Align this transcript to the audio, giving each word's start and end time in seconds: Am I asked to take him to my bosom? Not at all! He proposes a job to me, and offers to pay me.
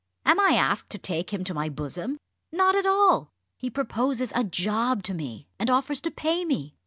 Am 0.25 0.39
I 0.39 0.53
asked 0.53 0.89
to 0.93 0.97
take 0.97 1.29
him 1.31 1.43
to 1.43 1.53
my 1.53 1.69
bosom? 1.69 2.17
Not 2.51 2.75
at 2.75 2.87
all! 2.87 3.29
He 3.59 3.69
proposes 3.69 4.33
a 4.33 4.43
job 4.43 5.03
to 5.03 5.13
me, 5.13 5.45
and 5.59 5.69
offers 5.69 5.99
to 6.01 6.09
pay 6.09 6.43
me. 6.43 6.73